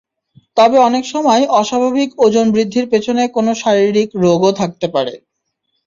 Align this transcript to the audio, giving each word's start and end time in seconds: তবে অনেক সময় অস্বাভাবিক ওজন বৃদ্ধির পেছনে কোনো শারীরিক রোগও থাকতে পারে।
তবে 0.57 0.77
অনেক 0.79 1.03
সময় 1.13 1.43
অস্বাভাবিক 1.59 2.09
ওজন 2.25 2.45
বৃদ্ধির 2.55 2.85
পেছনে 2.91 3.23
কোনো 3.35 3.51
শারীরিক 3.61 4.09
রোগও 4.23 4.51
থাকতে 4.59 4.87
পারে। 4.95 5.13